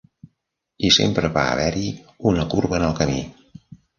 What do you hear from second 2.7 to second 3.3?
en el camí!